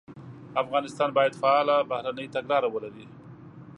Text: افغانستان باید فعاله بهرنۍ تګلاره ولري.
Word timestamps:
افغانستان 0.61 1.09
باید 1.17 1.33
فعاله 1.41 1.77
بهرنۍ 1.89 2.27
تګلاره 2.35 2.67
ولري. 2.73 3.05